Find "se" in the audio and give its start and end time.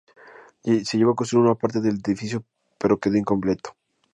0.63-0.97